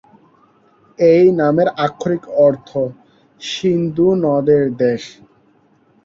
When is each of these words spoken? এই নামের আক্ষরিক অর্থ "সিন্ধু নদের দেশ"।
এই 0.99 1.25
নামের 1.39 1.67
আক্ষরিক 1.77 2.23
অর্থ 2.39 2.69
"সিন্ধু 3.41 4.07
নদের 4.23 4.63
দেশ"। 4.81 5.03